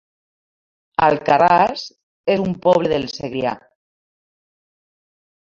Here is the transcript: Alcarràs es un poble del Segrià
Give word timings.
Alcarràs 1.07 1.83
es 2.37 2.41
un 2.47 2.57
poble 2.65 2.91
del 2.95 3.07
Segrià 3.19 3.53